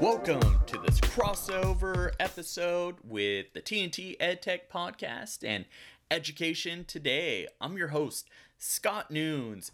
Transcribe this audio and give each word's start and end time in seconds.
Welcome 0.00 0.58
to 0.66 0.78
this 0.78 1.00
crossover 1.00 2.12
episode 2.18 2.96
with 3.04 3.52
the 3.54 3.60
TNT 3.62 4.18
EdTech 4.18 4.62
podcast 4.72 5.46
and 5.46 5.66
Education 6.10 6.84
Today. 6.84 7.46
I'm 7.60 7.78
your 7.78 7.88
host, 7.88 8.28
Scott 8.58 9.12
Nunes. 9.12 9.70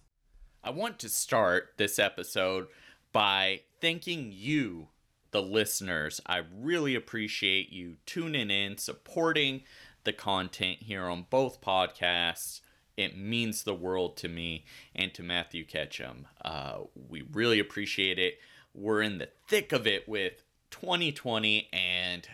I 0.63 0.71
want 0.71 0.99
to 0.99 1.09
start 1.09 1.73
this 1.79 1.99
episode 1.99 2.67
by 3.13 3.63
thanking 3.81 4.31
you, 4.31 4.89
the 5.31 5.41
listeners. 5.41 6.21
I 6.27 6.43
really 6.55 6.95
appreciate 6.95 7.71
you 7.71 7.97
tuning 8.05 8.51
in, 8.51 8.77
supporting 8.77 9.63
the 10.05 10.13
content 10.13 10.83
here 10.83 11.05
on 11.05 11.27
both 11.31 11.63
podcasts. 11.63 12.61
It 12.97 13.17
means 13.17 13.63
the 13.63 13.75
world 13.75 14.19
to 14.19 14.29
me 14.29 14.67
and 14.95 15.15
to 15.15 15.23
Matthew 15.23 15.65
Ketchum. 15.65 16.27
Uh, 16.45 16.81
we 17.09 17.23
really 17.33 17.59
appreciate 17.59 18.19
it. 18.19 18.35
We're 18.75 19.03
in 19.03 19.19
the 19.19 19.29
thick 19.49 19.73
of 19.73 19.87
it 19.87 20.09
with 20.09 20.45
2020, 20.71 21.69
and 21.73 22.27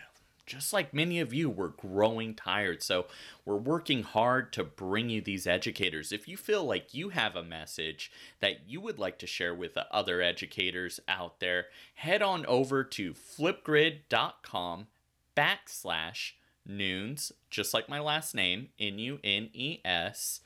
just 0.45 0.71
like 0.71 0.93
many 0.93 1.19
of 1.19 1.33
you, 1.33 1.49
we're 1.49 1.67
growing 1.67 2.33
tired. 2.33 2.81
So 2.81 3.07
we're 3.45 3.57
working 3.57 4.03
hard 4.03 4.53
to 4.53 4.63
bring 4.63 5.09
you 5.09 5.21
these 5.21 5.45
educators. 5.45 6.11
If 6.11 6.27
you 6.27 6.37
feel 6.37 6.63
like 6.63 6.93
you 6.93 7.09
have 7.09 7.35
a 7.35 7.43
message 7.43 8.11
that 8.39 8.67
you 8.67 8.79
would 8.79 8.97
like 8.97 9.19
to 9.19 9.27
share 9.27 9.53
with 9.53 9.73
the 9.73 9.93
other 9.93 10.21
educators 10.21 10.99
out 11.07 11.39
there, 11.39 11.65
head 11.95 12.21
on 12.21 12.45
over 12.45 12.83
to 12.83 13.13
flipgrid.com 13.13 14.87
backslash 15.35 16.31
nunes, 16.65 17.31
just 17.49 17.73
like 17.73 17.89
my 17.89 17.99
last 17.99 18.33
name, 18.33 18.69
N 18.79 18.99
U 18.99 19.19
N 19.23 19.49
E 19.53 19.79
S, 19.83 20.41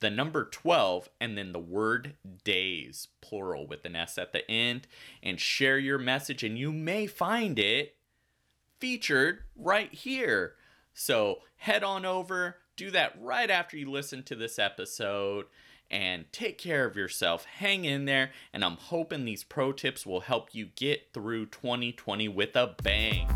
the 0.00 0.10
number 0.10 0.44
12, 0.44 1.08
and 1.20 1.36
then 1.36 1.52
the 1.52 1.58
word 1.58 2.14
days, 2.44 3.08
plural 3.20 3.66
with 3.66 3.84
an 3.84 3.94
S 3.94 4.18
at 4.18 4.32
the 4.32 4.50
end, 4.50 4.86
and 5.22 5.38
share 5.38 5.78
your 5.78 5.98
message, 5.98 6.42
and 6.42 6.58
you 6.58 6.72
may 6.72 7.06
find 7.06 7.58
it 7.58 7.96
featured 8.78 9.40
right 9.54 9.92
here. 9.92 10.54
So 10.94 11.40
head 11.56 11.84
on 11.84 12.04
over, 12.04 12.56
do 12.76 12.90
that 12.90 13.14
right 13.20 13.50
after 13.50 13.76
you 13.76 13.90
listen 13.90 14.22
to 14.24 14.34
this 14.34 14.58
episode, 14.58 15.46
and 15.90 16.24
take 16.32 16.56
care 16.56 16.86
of 16.86 16.96
yourself. 16.96 17.44
Hang 17.44 17.84
in 17.84 18.06
there, 18.06 18.30
and 18.52 18.64
I'm 18.64 18.76
hoping 18.76 19.24
these 19.24 19.44
pro 19.44 19.72
tips 19.72 20.06
will 20.06 20.20
help 20.20 20.54
you 20.54 20.66
get 20.76 21.12
through 21.12 21.46
2020 21.46 22.28
with 22.28 22.56
a 22.56 22.74
bang. 22.82 23.28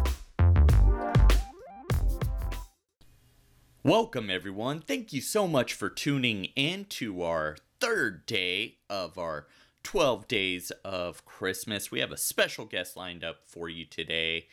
Welcome, 3.87 4.31
everyone. 4.31 4.81
Thank 4.81 5.13
you 5.13 5.21
so 5.21 5.47
much 5.47 5.75
for 5.75 5.91
tuning 5.91 6.47
in 6.57 6.87
to 6.87 7.21
our 7.21 7.59
third 7.81 8.25
day 8.25 8.79
of 8.89 9.19
our 9.19 9.47
12 9.83 10.27
days 10.27 10.73
of 10.83 11.27
Christmas. 11.27 11.91
We 11.91 12.01
have 12.01 12.11
a 12.11 12.17
special 12.17 12.65
guest 12.65 12.97
lined 12.97 13.23
up 13.23 13.43
for 13.47 13.69
you 13.69 13.85
today. 13.85 14.47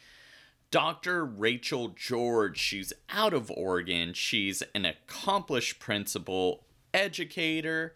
Dr. 0.69 1.23
Rachael 1.23 1.93
George. 1.95 2.59
She's 2.59 2.91
out 3.09 3.33
of 3.33 3.49
Oregon. 3.51 4.11
She's 4.11 4.63
an 4.75 4.83
accomplished 4.83 5.79
principal, 5.79 6.65
educator, 6.93 7.95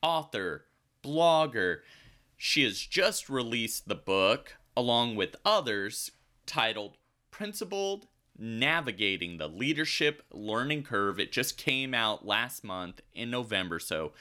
author, 0.00 0.64
blogger. 1.04 1.80
She 2.38 2.64
has 2.64 2.78
just 2.78 3.28
released 3.28 3.88
the 3.88 3.94
book, 3.94 4.56
along 4.74 5.16
with 5.16 5.36
others, 5.44 6.12
titled 6.46 6.96
PrincipalED 7.30 8.04
Navigating 8.38 9.38
the 9.38 9.48
Leadership 9.48 10.22
Learning 10.32 10.82
Curve. 10.82 11.20
It 11.20 11.32
just 11.32 11.56
came 11.56 11.94
out 11.94 12.26
last 12.26 12.64
month 12.64 13.00
in 13.14 13.30
November, 13.30 13.78
so 13.78 14.12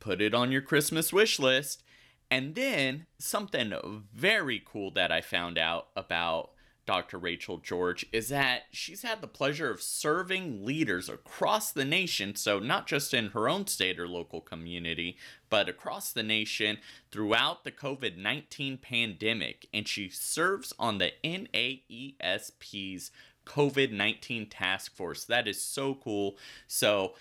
put 0.00 0.20
it 0.20 0.34
on 0.34 0.52
your 0.52 0.62
Christmas 0.62 1.12
wish 1.12 1.38
list. 1.38 1.82
And 2.30 2.54
then 2.54 3.06
something 3.18 3.72
very 4.12 4.62
cool 4.64 4.90
that 4.92 5.10
I 5.10 5.20
found 5.20 5.56
out 5.56 5.88
about 5.96 6.50
Dr. 6.88 7.18
Rachael 7.18 7.58
George 7.58 8.06
is 8.12 8.30
that 8.30 8.62
she's 8.70 9.02
had 9.02 9.20
the 9.20 9.26
pleasure 9.26 9.70
of 9.70 9.82
serving 9.82 10.64
leaders 10.64 11.10
across 11.10 11.70
the 11.70 11.84
nation, 11.84 12.34
so 12.34 12.58
not 12.58 12.86
just 12.86 13.12
in 13.12 13.28
her 13.32 13.46
own 13.46 13.66
state 13.66 14.00
or 14.00 14.08
local 14.08 14.40
community, 14.40 15.18
but 15.50 15.68
across 15.68 16.12
the 16.12 16.22
nation 16.22 16.78
throughout 17.12 17.64
the 17.64 17.70
COVID 17.70 18.16
19 18.16 18.78
pandemic. 18.78 19.68
And 19.70 19.86
she 19.86 20.08
serves 20.08 20.72
on 20.78 20.96
the 20.96 21.12
NAESP's 21.22 23.10
COVID 23.48 23.92
19 23.92 24.48
task 24.48 24.94
force. 24.94 25.24
That 25.24 25.48
is 25.48 25.60
so 25.60 25.94
cool. 25.94 26.36
So, 26.66 27.14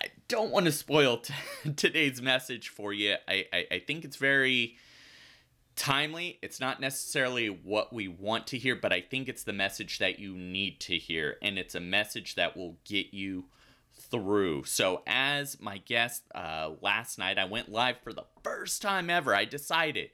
I 0.00 0.08
don't 0.28 0.50
want 0.50 0.66
to 0.66 0.72
spoil 0.72 1.18
t- 1.18 1.34
today's 1.76 2.20
message 2.20 2.68
for 2.68 2.92
you. 2.92 3.16
I, 3.26 3.46
I, 3.52 3.66
I 3.72 3.78
think 3.78 4.04
it's 4.04 4.16
very 4.16 4.76
timely. 5.74 6.38
It's 6.42 6.60
not 6.60 6.80
necessarily 6.80 7.48
what 7.48 7.92
we 7.92 8.08
want 8.08 8.46
to 8.48 8.58
hear, 8.58 8.76
but 8.76 8.92
I 8.92 9.00
think 9.00 9.28
it's 9.28 9.44
the 9.44 9.52
message 9.52 9.98
that 9.98 10.18
you 10.18 10.34
need 10.34 10.80
to 10.80 10.96
hear. 10.96 11.36
And 11.42 11.58
it's 11.58 11.74
a 11.74 11.80
message 11.80 12.34
that 12.34 12.56
will 12.56 12.76
get 12.84 13.14
you 13.14 13.44
through. 13.94 14.64
So, 14.64 15.02
as 15.06 15.60
my 15.60 15.78
guest 15.78 16.24
uh, 16.34 16.70
last 16.82 17.18
night, 17.18 17.38
I 17.38 17.44
went 17.44 17.70
live 17.70 17.96
for 18.02 18.12
the 18.12 18.24
first 18.42 18.82
time 18.82 19.10
ever. 19.10 19.34
I 19.34 19.44
decided 19.44 20.10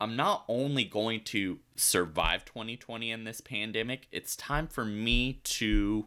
I'm 0.00 0.16
not 0.16 0.44
only 0.48 0.84
going 0.84 1.22
to 1.24 1.58
survive 1.74 2.44
2020 2.44 3.10
in 3.10 3.24
this 3.24 3.40
pandemic, 3.40 4.08
it's 4.12 4.36
time 4.36 4.66
for 4.66 4.84
me 4.84 5.40
to 5.44 6.06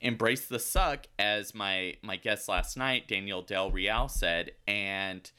embrace 0.00 0.46
the 0.46 0.58
suck, 0.58 1.06
as 1.18 1.54
my, 1.54 1.96
my 2.02 2.16
guest 2.16 2.48
last 2.48 2.76
night, 2.76 3.08
Daniel 3.08 3.42
Del 3.42 3.70
Real, 3.70 4.08
said, 4.08 4.52
and 4.66 5.30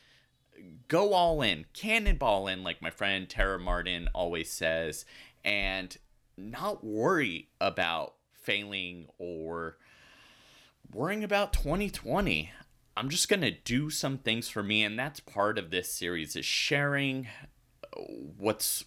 go 0.87 1.13
all 1.13 1.41
in, 1.41 1.65
cannonball 1.73 2.47
in, 2.47 2.63
like 2.63 2.81
my 2.81 2.89
friend 2.89 3.29
Tara 3.29 3.59
Martin 3.59 4.09
always 4.13 4.51
says, 4.51 5.05
and 5.43 5.97
not 6.37 6.83
worry 6.83 7.49
about 7.59 8.15
failing 8.33 9.07
or 9.17 9.77
worrying 10.93 11.23
about 11.23 11.53
2020. 11.53 12.51
I'm 12.97 13.09
just 13.09 13.29
going 13.29 13.41
to 13.41 13.51
do 13.51 13.89
some 13.89 14.17
things 14.17 14.49
for 14.49 14.61
me, 14.61 14.83
and 14.83 14.99
that's 14.99 15.19
part 15.19 15.57
of 15.57 15.71
this 15.71 15.91
series 15.91 16.35
is 16.35 16.45
sharing 16.45 17.27
what's 18.37 18.85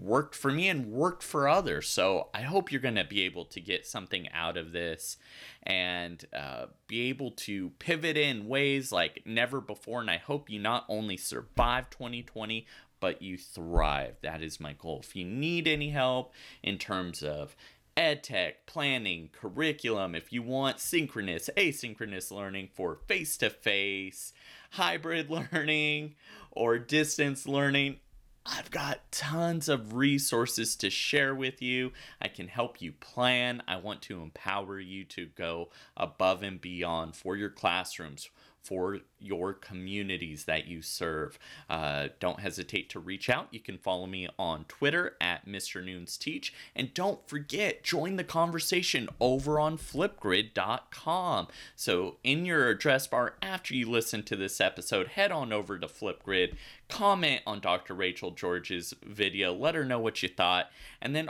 worked 0.00 0.34
for 0.34 0.50
me 0.50 0.68
and 0.68 0.86
worked 0.86 1.22
for 1.22 1.48
others. 1.48 1.88
So 1.88 2.28
I 2.34 2.42
hope 2.42 2.72
you're 2.72 2.80
going 2.80 2.94
to 2.94 3.04
be 3.04 3.22
able 3.22 3.44
to 3.46 3.60
get 3.60 3.86
something 3.86 4.28
out 4.32 4.56
of 4.56 4.72
this 4.72 5.16
and 5.62 6.24
uh, 6.32 6.66
be 6.86 7.08
able 7.08 7.32
to 7.32 7.70
pivot 7.78 8.16
in 8.16 8.48
ways 8.48 8.92
like 8.92 9.22
never 9.26 9.60
before. 9.60 10.00
And 10.00 10.10
I 10.10 10.18
hope 10.18 10.48
you 10.48 10.58
not 10.58 10.84
only 10.88 11.16
survive 11.16 11.90
2020, 11.90 12.66
but 13.00 13.20
you 13.20 13.36
thrive. 13.36 14.16
That 14.22 14.42
is 14.42 14.60
my 14.60 14.72
goal. 14.72 15.00
If 15.02 15.14
you 15.14 15.24
need 15.24 15.68
any 15.68 15.90
help 15.90 16.32
in 16.62 16.78
terms 16.78 17.22
of 17.22 17.54
ed 17.96 18.24
tech, 18.24 18.66
planning, 18.66 19.30
curriculum, 19.32 20.14
if 20.14 20.32
you 20.32 20.42
want 20.42 20.80
synchronous, 20.80 21.50
asynchronous 21.56 22.30
learning 22.30 22.70
for 22.72 22.96
face 23.06 23.36
to 23.38 23.50
face, 23.50 24.32
hybrid 24.70 25.30
learning, 25.52 26.14
or 26.50 26.78
distance 26.78 27.46
learning, 27.46 27.96
I've 28.46 28.70
got 28.70 29.10
tons 29.10 29.70
of 29.70 29.94
resources 29.94 30.76
to 30.76 30.90
share 30.90 31.34
with 31.34 31.62
you. 31.62 31.92
I 32.20 32.28
can 32.28 32.48
help 32.48 32.82
you 32.82 32.92
plan. 32.92 33.62
I 33.66 33.76
want 33.76 34.02
to 34.02 34.20
empower 34.20 34.78
you 34.78 35.04
to 35.04 35.26
go 35.34 35.70
above 35.96 36.42
and 36.42 36.60
beyond 36.60 37.16
for 37.16 37.36
your 37.36 37.48
classrooms, 37.48 38.28
for 38.64 39.00
your 39.18 39.52
communities 39.52 40.44
that 40.44 40.66
you 40.66 40.80
serve. 40.82 41.38
Uh, 41.68 42.08
don't 42.18 42.40
hesitate 42.40 42.88
to 42.90 42.98
reach 42.98 43.28
out. 43.28 43.48
You 43.50 43.60
can 43.60 43.78
follow 43.78 44.06
me 44.06 44.28
on 44.38 44.64
Twitter 44.64 45.16
at 45.20 45.46
Mr. 45.46 45.84
Nunes 45.84 46.16
Teach. 46.16 46.52
And 46.74 46.92
don't 46.94 47.26
forget, 47.28 47.84
join 47.84 48.16
the 48.16 48.24
conversation 48.24 49.08
over 49.20 49.60
on 49.60 49.76
flipgrid.com. 49.76 51.48
So, 51.76 52.16
in 52.24 52.44
your 52.44 52.68
address 52.68 53.06
bar 53.06 53.34
after 53.42 53.74
you 53.74 53.90
listen 53.90 54.22
to 54.24 54.36
this 54.36 54.60
episode, 54.60 55.08
head 55.08 55.30
on 55.30 55.52
over 55.52 55.78
to 55.78 55.86
Flipgrid, 55.86 56.56
comment 56.88 57.42
on 57.46 57.60
Dr. 57.60 57.94
Rachael 57.94 58.30
George's 58.30 58.94
video, 59.04 59.54
let 59.54 59.74
her 59.74 59.84
know 59.84 59.98
what 59.98 60.22
you 60.22 60.28
thought, 60.28 60.70
and 61.00 61.14
then 61.14 61.28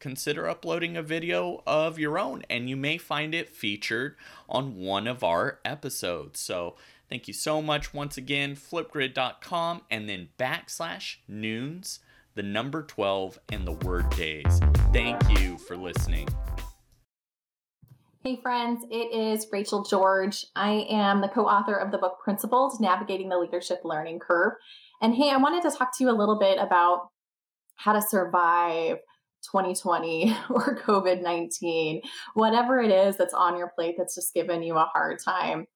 consider 0.00 0.48
uploading 0.48 0.96
a 0.96 1.02
video 1.02 1.62
of 1.66 1.98
your 1.98 2.18
own 2.18 2.42
and 2.50 2.68
you 2.68 2.76
may 2.76 2.98
find 2.98 3.34
it 3.34 3.54
featured 3.54 4.16
on 4.48 4.76
one 4.76 5.06
of 5.06 5.22
our 5.22 5.60
episodes. 5.64 6.40
So 6.40 6.76
thank 7.08 7.28
you 7.28 7.34
so 7.34 7.62
much 7.62 7.94
once 7.94 8.16
again, 8.16 8.56
flipgrid.com 8.56 9.82
and 9.90 10.08
then 10.08 10.30
backslash 10.38 11.16
nunes, 11.28 12.00
the 12.34 12.42
number 12.42 12.82
12 12.82 13.38
and 13.50 13.66
the 13.66 13.72
word 13.86 14.10
days. 14.10 14.60
Thank 14.92 15.38
you 15.38 15.58
for 15.58 15.76
listening. 15.76 16.28
Hey, 18.22 18.38
friends, 18.42 18.84
it 18.90 19.14
is 19.14 19.46
Rachael 19.50 19.82
George. 19.82 20.44
I 20.54 20.86
am 20.90 21.22
the 21.22 21.28
co 21.28 21.46
author 21.46 21.74
of 21.74 21.90
the 21.90 21.96
book 21.96 22.18
Principles 22.22 22.78
Navigating 22.78 23.30
the 23.30 23.38
Leadership 23.38 23.80
Learning 23.82 24.18
Curve. 24.18 24.52
And 25.00 25.14
hey, 25.14 25.30
I 25.30 25.38
wanted 25.38 25.62
to 25.62 25.74
talk 25.74 25.96
to 25.96 26.04
you 26.04 26.10
a 26.10 26.12
little 26.12 26.38
bit 26.38 26.58
about 26.58 27.08
how 27.76 27.94
to 27.94 28.02
survive 28.02 28.98
2020 29.42 30.36
or 30.50 30.76
COVID 30.76 31.22
19, 31.22 32.02
whatever 32.34 32.80
it 32.80 32.90
is 32.90 33.16
that's 33.16 33.34
on 33.34 33.56
your 33.56 33.72
plate 33.74 33.94
that's 33.98 34.14
just 34.14 34.34
given 34.34 34.62
you 34.62 34.76
a 34.76 34.90
hard 34.92 35.18
time. 35.22 35.66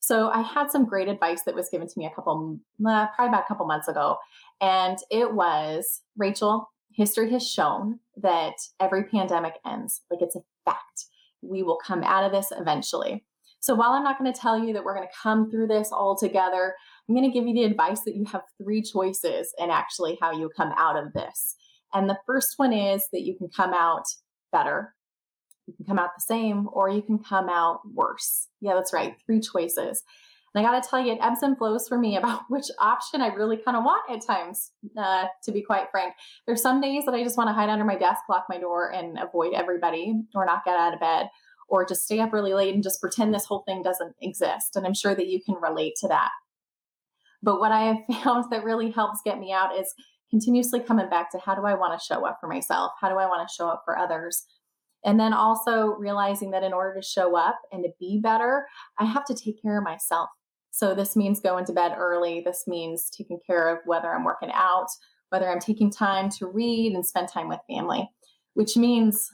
So, 0.00 0.28
I 0.28 0.42
had 0.42 0.70
some 0.70 0.86
great 0.86 1.08
advice 1.08 1.42
that 1.46 1.54
was 1.54 1.68
given 1.70 1.88
to 1.88 1.98
me 1.98 2.06
a 2.06 2.14
couple, 2.14 2.58
uh, 2.86 3.06
probably 3.14 3.28
about 3.28 3.44
a 3.44 3.48
couple 3.48 3.66
months 3.66 3.88
ago. 3.88 4.18
And 4.60 4.98
it 5.10 5.32
was 5.32 6.02
Rachael, 6.16 6.70
history 6.96 7.30
has 7.30 7.48
shown 7.48 8.00
that 8.16 8.54
every 8.80 9.04
pandemic 9.04 9.54
ends. 9.66 10.02
Like 10.10 10.22
it's 10.22 10.36
a 10.36 10.40
fact. 10.64 11.06
We 11.42 11.62
will 11.62 11.78
come 11.84 12.02
out 12.02 12.24
of 12.24 12.32
this 12.32 12.48
eventually. 12.58 13.24
So 13.60 13.74
while 13.74 13.92
I'm 13.92 14.04
not 14.04 14.18
going 14.18 14.32
to 14.32 14.40
tell 14.40 14.58
you 14.58 14.72
that 14.72 14.84
we're 14.84 14.94
going 14.94 15.08
to 15.08 15.14
come 15.22 15.50
through 15.50 15.66
this 15.66 15.90
all 15.92 16.16
together, 16.16 16.74
I'm 17.08 17.14
going 17.14 17.30
to 17.30 17.34
give 17.36 17.46
you 17.46 17.54
the 17.54 17.64
advice 17.64 18.00
that 18.02 18.16
you 18.16 18.24
have 18.26 18.42
three 18.62 18.82
choices 18.82 19.52
and 19.58 19.70
actually 19.70 20.18
how 20.20 20.32
you 20.32 20.50
come 20.56 20.72
out 20.76 20.96
of 20.96 21.12
this. 21.12 21.56
And 21.94 22.08
the 22.08 22.18
first 22.26 22.54
one 22.56 22.72
is 22.72 23.06
that 23.12 23.22
you 23.22 23.36
can 23.36 23.48
come 23.48 23.72
out 23.72 24.04
better, 24.52 24.94
you 25.66 25.74
can 25.74 25.86
come 25.86 25.98
out 25.98 26.10
the 26.16 26.22
same, 26.22 26.68
or 26.72 26.88
you 26.88 27.02
can 27.02 27.18
come 27.18 27.48
out 27.48 27.80
worse. 27.92 28.48
Yeah, 28.60 28.74
that's 28.74 28.92
right. 28.92 29.16
Three 29.26 29.40
choices. 29.40 30.02
And 30.54 30.64
I 30.64 30.70
got 30.70 30.82
to 30.82 30.88
tell 30.88 31.04
you, 31.04 31.12
it 31.12 31.18
ebbs 31.20 31.42
and 31.42 31.58
flows 31.58 31.86
for 31.88 31.98
me 31.98 32.16
about 32.18 32.42
which 32.48 32.66
option 32.78 33.20
I 33.20 33.28
really 33.28 33.56
kind 33.56 33.76
of 33.76 33.84
want 33.84 34.10
at 34.10 34.24
times, 34.24 34.72
uh, 34.96 35.26
to 35.44 35.52
be 35.52 35.62
quite 35.62 35.90
frank. 35.90 36.14
There's 36.46 36.62
some 36.62 36.80
days 36.80 37.04
that 37.04 37.14
I 37.14 37.22
just 37.22 37.36
want 37.36 37.48
to 37.48 37.54
hide 37.54 37.68
under 37.68 37.84
my 37.84 37.96
desk, 37.96 38.22
lock 38.28 38.46
my 38.48 38.58
door, 38.58 38.92
and 38.92 39.18
avoid 39.18 39.52
everybody 39.54 40.14
or 40.34 40.46
not 40.46 40.64
get 40.64 40.76
out 40.76 40.94
of 40.94 41.00
bed 41.00 41.28
or 41.68 41.84
just 41.84 42.04
stay 42.04 42.20
up 42.20 42.32
really 42.32 42.54
late 42.54 42.74
and 42.74 42.82
just 42.82 43.00
pretend 43.00 43.34
this 43.34 43.44
whole 43.44 43.64
thing 43.66 43.82
doesn't 43.82 44.14
exist. 44.22 44.76
And 44.76 44.86
I'm 44.86 44.94
sure 44.94 45.14
that 45.14 45.26
you 45.26 45.42
can 45.42 45.56
relate 45.56 45.94
to 46.00 46.08
that. 46.08 46.30
But 47.42 47.60
what 47.60 47.72
I 47.72 47.82
have 47.82 47.96
found 48.22 48.44
that 48.50 48.64
really 48.64 48.90
helps 48.90 49.20
get 49.24 49.38
me 49.38 49.52
out 49.52 49.76
is 49.78 49.92
continuously 50.30 50.80
coming 50.80 51.08
back 51.08 51.30
to 51.30 51.38
how 51.38 51.54
do 51.54 51.64
I 51.64 51.74
want 51.74 51.98
to 51.98 52.04
show 52.04 52.26
up 52.26 52.38
for 52.40 52.48
myself? 52.48 52.92
How 53.00 53.08
do 53.08 53.16
I 53.16 53.26
want 53.26 53.46
to 53.46 53.54
show 53.54 53.68
up 53.68 53.82
for 53.84 53.98
others? 53.98 54.44
And 55.04 55.20
then 55.20 55.32
also 55.32 55.94
realizing 55.98 56.50
that 56.50 56.64
in 56.64 56.72
order 56.72 57.00
to 57.00 57.06
show 57.06 57.36
up 57.36 57.60
and 57.70 57.84
to 57.84 57.90
be 58.00 58.18
better, 58.20 58.66
I 58.98 59.04
have 59.04 59.24
to 59.26 59.34
take 59.34 59.62
care 59.62 59.78
of 59.78 59.84
myself. 59.84 60.28
So 60.72 60.94
this 60.94 61.16
means 61.16 61.40
going 61.40 61.64
to 61.66 61.72
bed 61.72 61.94
early. 61.96 62.42
This 62.44 62.64
means 62.66 63.08
taking 63.08 63.38
care 63.46 63.68
of 63.68 63.78
whether 63.86 64.12
I'm 64.12 64.24
working 64.24 64.50
out, 64.52 64.88
whether 65.30 65.50
I'm 65.50 65.60
taking 65.60 65.90
time 65.90 66.28
to 66.38 66.46
read 66.46 66.92
and 66.92 67.06
spend 67.06 67.28
time 67.28 67.48
with 67.48 67.60
family, 67.70 68.10
which 68.54 68.76
means, 68.76 69.30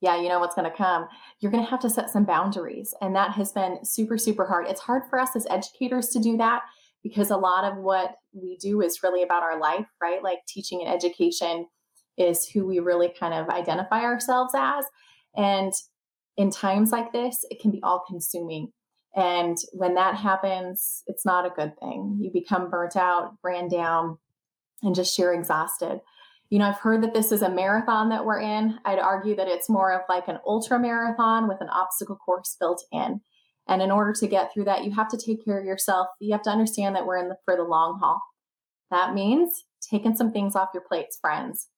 yeah, 0.00 0.20
you 0.20 0.28
know 0.28 0.40
what's 0.40 0.54
going 0.54 0.70
to 0.70 0.76
come. 0.76 1.06
You're 1.40 1.52
going 1.52 1.64
to 1.64 1.70
have 1.70 1.80
to 1.80 1.90
set 1.90 2.10
some 2.10 2.24
boundaries. 2.24 2.94
And 3.00 3.16
that 3.16 3.32
has 3.32 3.50
been 3.50 3.84
super, 3.84 4.18
super 4.18 4.46
hard. 4.46 4.66
It's 4.68 4.80
hard 4.80 5.04
for 5.08 5.18
us 5.18 5.34
as 5.34 5.46
educators 5.48 6.08
to 6.10 6.20
do 6.20 6.36
that 6.36 6.62
because 7.02 7.30
a 7.30 7.36
lot 7.36 7.64
of 7.64 7.78
what 7.78 8.14
we 8.32 8.56
do 8.56 8.80
is 8.80 9.02
really 9.02 9.22
about 9.22 9.42
our 9.42 9.58
life, 9.58 9.86
right? 10.00 10.22
Like 10.22 10.38
teaching 10.46 10.80
and 10.82 10.92
education 10.92 11.66
is 12.16 12.48
who 12.48 12.66
we 12.66 12.78
really 12.78 13.12
kind 13.18 13.34
of 13.34 13.48
identify 13.48 14.02
ourselves 14.02 14.52
as. 14.56 14.84
And 15.36 15.72
in 16.36 16.50
times 16.50 16.92
like 16.92 17.12
this, 17.12 17.44
it 17.50 17.60
can 17.60 17.70
be 17.70 17.80
all 17.82 18.04
consuming. 18.06 18.72
And 19.14 19.58
when 19.72 19.94
that 19.94 20.16
happens, 20.16 21.02
it's 21.06 21.26
not 21.26 21.46
a 21.46 21.50
good 21.50 21.78
thing. 21.78 22.18
You 22.20 22.30
become 22.32 22.70
burnt 22.70 22.96
out, 22.96 23.36
ran 23.42 23.68
down, 23.68 24.18
and 24.82 24.94
just 24.94 25.14
sheer 25.14 25.34
exhausted. 25.34 26.00
You 26.48 26.58
know, 26.58 26.68
I've 26.68 26.78
heard 26.78 27.02
that 27.02 27.14
this 27.14 27.32
is 27.32 27.42
a 27.42 27.50
marathon 27.50 28.10
that 28.10 28.24
we're 28.24 28.40
in. 28.40 28.78
I'd 28.84 28.98
argue 28.98 29.36
that 29.36 29.48
it's 29.48 29.68
more 29.68 29.92
of 29.92 30.02
like 30.08 30.28
an 30.28 30.38
ultra 30.46 30.78
marathon 30.78 31.48
with 31.48 31.60
an 31.60 31.68
obstacle 31.68 32.16
course 32.16 32.56
built 32.58 32.84
in. 32.92 33.20
And 33.68 33.80
in 33.80 33.90
order 33.90 34.12
to 34.12 34.26
get 34.26 34.52
through 34.52 34.64
that, 34.64 34.84
you 34.84 34.90
have 34.92 35.08
to 35.08 35.16
take 35.16 35.44
care 35.44 35.58
of 35.58 35.64
yourself. 35.64 36.08
You 36.20 36.32
have 36.32 36.42
to 36.42 36.50
understand 36.50 36.96
that 36.96 37.06
we're 37.06 37.18
in 37.18 37.28
the, 37.28 37.36
for 37.44 37.56
the 37.56 37.62
long 37.62 37.98
haul. 38.00 38.20
That 38.90 39.14
means 39.14 39.64
taking 39.88 40.16
some 40.16 40.32
things 40.32 40.56
off 40.56 40.70
your 40.74 40.82
plates, 40.86 41.18
friends. 41.20 41.68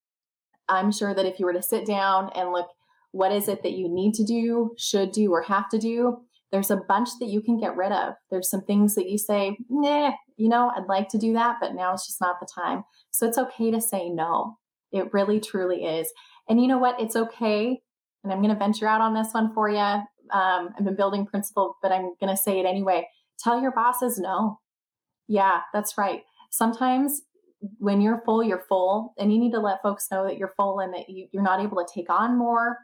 I'm 0.69 0.91
sure 0.91 1.15
that 1.15 1.27
if 1.27 1.39
you 1.39 1.45
were 1.45 1.53
to 1.53 1.63
sit 1.63 1.87
down 1.87 2.31
and 2.35 2.53
look, 2.53 2.69
what 3.13 3.33
is 3.33 3.49
it 3.49 3.63
that 3.63 3.73
you 3.73 3.89
need 3.89 4.15
to 4.15 4.25
do, 4.25 4.75
should 4.79 5.13
do, 5.13 5.31
or 5.31 5.43
have 5.43 5.69
to 5.69 5.79
do? 5.79 6.19
there's 6.55 6.71
a 6.71 6.77
bunch 6.77 7.09
that 7.19 7.27
you 7.27 7.41
can 7.41 7.59
get 7.59 7.77
rid 7.77 7.91
of. 7.91 8.15
There's 8.31 8.49
some 8.49 8.61
things 8.61 8.95
that 8.95 9.11
you 9.11 9.19
say, 9.19 9.59
nah, 9.69 10.13
you 10.37 10.49
know, 10.49 10.71
I'd 10.77 10.87
like 10.87 11.09
to 11.09 11.19
do 11.19 11.33
that, 11.33 11.57
but 11.61 11.75
now 11.75 11.93
it's 11.93 12.07
just 12.07 12.21
not 12.21 12.39
the 12.39 12.47
time. 12.47 12.85
So 13.11 13.27
it's 13.27 13.39
okay 13.39 13.73
to 13.73 13.81
say 13.81 14.09
no. 14.09 14.57
It 14.93 15.13
really, 15.13 15.41
truly 15.41 15.85
is. 15.85 16.13
And 16.49 16.63
you 16.63 16.69
know 16.69 16.79
what? 16.79 17.01
It's 17.01 17.17
okay. 17.17 17.81
And 18.23 18.33
I'm 18.33 18.41
going 18.41 18.55
to 18.55 18.59
venture 18.59 18.87
out 18.87 19.01
on 19.01 19.15
this 19.15 19.35
one 19.35 19.53
for 19.53 19.69
you. 19.69 19.99
Um, 20.31 20.71
I've 20.79 20.85
been 20.85 20.97
building 20.97 21.27
principal, 21.27 21.77
but 21.83 21.93
I'm 21.93 22.15
going 22.21 22.35
to 22.35 22.37
say 22.37 22.59
it 22.61 22.67
anyway. 22.67 23.09
Tell 23.39 23.61
your 23.61 23.73
bosses 23.73 24.19
no. 24.19 24.61
Yeah, 25.29 25.61
that's 25.73 25.97
right. 25.99 26.23
Sometimes 26.51 27.23
when 27.79 28.01
you're 28.01 28.23
full, 28.25 28.43
you're 28.43 28.65
full, 28.69 29.15
and 29.19 29.33
you 29.33 29.39
need 29.39 29.53
to 29.53 29.61
let 29.61 29.83
folks 29.83 30.09
know 30.11 30.25
that 30.25 30.37
you're 30.37 30.53
full 30.57 30.81
and 30.81 30.93
that 30.95 31.09
you, 31.09 31.29
you're 31.33 31.43
not 31.43 31.61
able 31.61 31.77
to 31.77 31.87
take 31.93 32.11
on 32.11 32.39
more 32.39 32.79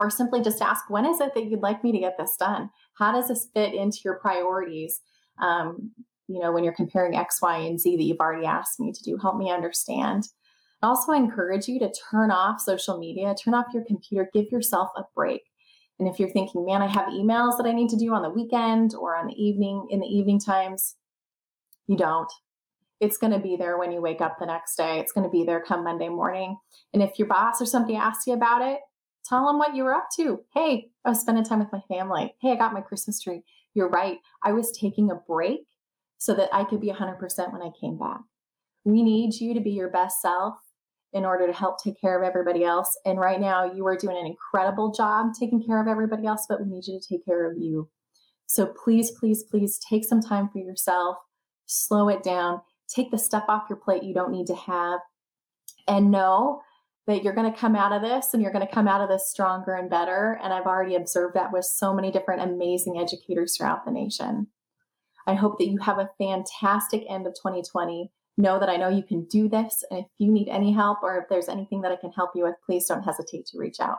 or 0.00 0.10
simply 0.10 0.42
just 0.42 0.62
ask 0.62 0.88
when 0.88 1.04
is 1.04 1.20
it 1.20 1.34
that 1.34 1.46
you'd 1.46 1.60
like 1.60 1.82
me 1.82 1.92
to 1.92 1.98
get 1.98 2.16
this 2.18 2.36
done 2.38 2.70
how 2.94 3.12
does 3.12 3.28
this 3.28 3.48
fit 3.54 3.74
into 3.74 3.98
your 4.04 4.18
priorities 4.18 5.00
um, 5.40 5.92
you 6.26 6.40
know 6.40 6.52
when 6.52 6.64
you're 6.64 6.72
comparing 6.72 7.16
x 7.16 7.40
y 7.42 7.58
and 7.58 7.80
z 7.80 7.96
that 7.96 8.02
you've 8.02 8.20
already 8.20 8.46
asked 8.46 8.80
me 8.80 8.92
to 8.92 9.02
do 9.02 9.16
help 9.16 9.36
me 9.36 9.50
understand 9.50 10.28
also 10.82 11.12
I 11.12 11.16
encourage 11.16 11.68
you 11.68 11.78
to 11.80 11.92
turn 12.10 12.30
off 12.30 12.60
social 12.60 12.98
media 12.98 13.34
turn 13.34 13.54
off 13.54 13.66
your 13.72 13.84
computer 13.84 14.30
give 14.32 14.50
yourself 14.50 14.90
a 14.96 15.02
break 15.14 15.42
and 15.98 16.08
if 16.08 16.18
you're 16.18 16.30
thinking 16.30 16.64
man 16.64 16.82
i 16.82 16.86
have 16.86 17.08
emails 17.08 17.56
that 17.56 17.66
i 17.66 17.72
need 17.72 17.88
to 17.88 17.96
do 17.96 18.12
on 18.12 18.22
the 18.22 18.30
weekend 18.30 18.94
or 18.94 19.16
on 19.16 19.26
the 19.26 19.42
evening 19.42 19.86
in 19.90 20.00
the 20.00 20.06
evening 20.06 20.38
times 20.40 20.96
you 21.86 21.96
don't 21.96 22.30
it's 23.00 23.16
going 23.16 23.32
to 23.32 23.38
be 23.38 23.56
there 23.56 23.78
when 23.78 23.92
you 23.92 24.00
wake 24.00 24.20
up 24.20 24.38
the 24.38 24.46
next 24.46 24.76
day 24.76 24.98
it's 24.98 25.12
going 25.12 25.24
to 25.24 25.30
be 25.30 25.44
there 25.44 25.62
come 25.62 25.84
monday 25.84 26.08
morning 26.08 26.56
and 26.92 27.02
if 27.02 27.18
your 27.18 27.28
boss 27.28 27.60
or 27.60 27.66
somebody 27.66 27.96
asks 27.96 28.26
you 28.26 28.32
about 28.32 28.62
it 28.62 28.80
Tell 29.28 29.46
them 29.46 29.58
what 29.58 29.74
you 29.74 29.84
were 29.84 29.94
up 29.94 30.08
to. 30.16 30.40
Hey, 30.54 30.88
I 31.04 31.10
was 31.10 31.20
spending 31.20 31.44
time 31.44 31.58
with 31.58 31.72
my 31.72 31.82
family. 31.86 32.34
Hey, 32.40 32.52
I 32.52 32.56
got 32.56 32.72
my 32.72 32.80
Christmas 32.80 33.20
tree. 33.20 33.42
You're 33.74 33.90
right. 33.90 34.18
I 34.42 34.52
was 34.52 34.72
taking 34.72 35.10
a 35.10 35.16
break 35.16 35.66
so 36.16 36.34
that 36.34 36.48
I 36.52 36.64
could 36.64 36.80
be 36.80 36.90
100% 36.90 37.52
when 37.52 37.62
I 37.62 37.70
came 37.78 37.98
back. 37.98 38.20
We 38.84 39.02
need 39.02 39.34
you 39.34 39.52
to 39.52 39.60
be 39.60 39.70
your 39.70 39.90
best 39.90 40.22
self 40.22 40.54
in 41.12 41.24
order 41.24 41.46
to 41.46 41.52
help 41.52 41.82
take 41.82 42.00
care 42.00 42.20
of 42.20 42.26
everybody 42.26 42.64
else. 42.64 42.96
And 43.04 43.18
right 43.18 43.40
now, 43.40 43.72
you 43.72 43.86
are 43.86 43.96
doing 43.96 44.16
an 44.18 44.26
incredible 44.26 44.92
job 44.92 45.28
taking 45.38 45.64
care 45.64 45.80
of 45.80 45.88
everybody 45.88 46.26
else, 46.26 46.46
but 46.48 46.60
we 46.60 46.68
need 46.68 46.86
you 46.86 47.00
to 47.00 47.06
take 47.06 47.24
care 47.24 47.50
of 47.50 47.58
you. 47.58 47.88
So 48.46 48.66
please, 48.66 49.10
please, 49.10 49.42
please 49.42 49.78
take 49.88 50.04
some 50.04 50.20
time 50.20 50.48
for 50.50 50.58
yourself, 50.58 51.16
slow 51.66 52.08
it 52.08 52.22
down, 52.22 52.60
take 52.88 53.10
the 53.10 53.18
stuff 53.18 53.44
off 53.48 53.68
your 53.68 53.78
plate 53.78 54.02
you 54.02 54.14
don't 54.14 54.32
need 54.32 54.46
to 54.46 54.54
have, 54.54 55.00
and 55.86 56.10
know 56.10 56.60
that 57.06 57.24
you're 57.24 57.34
going 57.34 57.50
to 57.50 57.58
come 57.58 57.74
out 57.74 57.92
of 57.92 58.02
this 58.02 58.34
and 58.34 58.42
you're 58.42 58.52
going 58.52 58.66
to 58.66 58.72
come 58.72 58.86
out 58.86 59.00
of 59.00 59.08
this 59.08 59.30
stronger 59.30 59.74
and 59.74 59.88
better. 59.88 60.38
And 60.42 60.52
I've 60.52 60.66
already 60.66 60.94
observed 60.94 61.34
that 61.34 61.52
with 61.52 61.64
so 61.64 61.94
many 61.94 62.10
different 62.10 62.42
amazing 62.42 62.98
educators 62.98 63.56
throughout 63.56 63.86
the 63.86 63.90
nation. 63.90 64.48
I 65.26 65.34
hope 65.34 65.58
that 65.58 65.68
you 65.68 65.78
have 65.78 65.98
a 65.98 66.10
fantastic 66.18 67.04
end 67.08 67.26
of 67.26 67.34
2020. 67.34 68.10
Know 68.40 68.60
that 68.60 68.68
I 68.68 68.76
know 68.76 68.88
you 68.88 69.02
can 69.02 69.24
do 69.24 69.48
this. 69.48 69.82
And 69.90 69.98
if 69.98 70.06
you 70.18 70.30
need 70.30 70.48
any 70.48 70.72
help 70.72 71.02
or 71.02 71.18
if 71.18 71.28
there's 71.28 71.48
anything 71.48 71.80
that 71.80 71.90
I 71.90 71.96
can 71.96 72.12
help 72.12 72.30
you 72.36 72.44
with, 72.44 72.54
please 72.64 72.86
don't 72.86 73.02
hesitate 73.02 73.46
to 73.46 73.58
reach 73.58 73.80
out. 73.80 73.98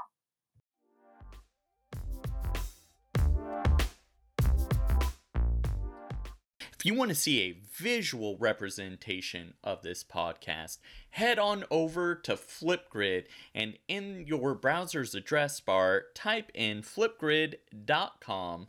If 6.79 6.85
you 6.85 6.93
want 6.93 7.09
to 7.09 7.15
see 7.15 7.41
a 7.41 7.57
visual 7.75 8.37
representation 8.37 9.55
of 9.61 9.81
this 9.81 10.05
podcast, 10.05 10.77
head 11.09 11.37
on 11.37 11.65
over 11.69 12.15
to 12.15 12.35
Flipgrid 12.35 13.25
and 13.53 13.77
in 13.89 14.23
your 14.25 14.55
browser's 14.55 15.13
address 15.13 15.59
bar, 15.59 16.03
type 16.15 16.49
in 16.53 16.81
flipgrid.com 16.81 18.67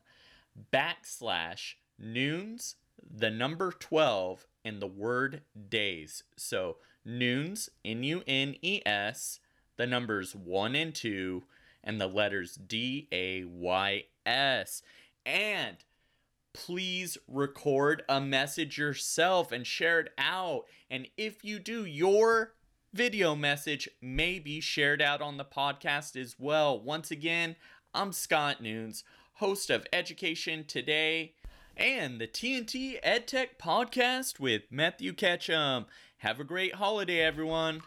backslash 0.72 1.74
nunes, 1.96 2.74
the 3.08 3.30
number 3.30 3.70
12, 3.70 4.48
and 4.64 4.80
the 4.80 4.86
word 4.86 5.42
days. 5.68 6.22
So 6.36 6.76
nunes, 7.04 7.70
N 7.84 8.02
U 8.02 8.22
N 8.26 8.56
E 8.62 8.82
S, 8.84 9.40
the 9.76 9.86
numbers 9.86 10.34
1 10.34 10.74
and 10.74 10.94
2, 10.94 11.42
and 11.82 12.00
the 12.00 12.06
letters 12.06 12.54
D 12.54 13.08
A 13.12 13.44
Y 13.44 14.04
S. 14.26 14.82
And 15.24 15.76
please 16.52 17.16
record 17.28 18.02
a 18.08 18.20
message 18.20 18.78
yourself 18.78 19.52
and 19.52 19.66
share 19.66 20.00
it 20.00 20.12
out. 20.18 20.64
And 20.90 21.08
if 21.16 21.44
you 21.44 21.58
do, 21.58 21.84
your 21.84 22.54
video 22.92 23.36
message 23.36 23.88
may 24.02 24.38
be 24.38 24.60
shared 24.60 25.00
out 25.00 25.22
on 25.22 25.36
the 25.36 25.44
podcast 25.44 26.20
as 26.20 26.36
well. 26.38 26.80
Once 26.80 27.10
again, 27.10 27.56
I'm 27.94 28.12
Scott 28.12 28.60
Nunes, 28.60 29.04
host 29.34 29.70
of 29.70 29.86
Education 29.92 30.64
Today 30.64 31.34
and 31.80 32.20
the 32.20 32.26
TNT 32.26 33.02
EdTech 33.02 33.56
podcast 33.58 34.38
with 34.38 34.64
Matthew 34.70 35.14
Ketchum. 35.14 35.86
Have 36.18 36.38
a 36.38 36.44
great 36.44 36.74
holiday, 36.74 37.20
everyone. 37.20 37.80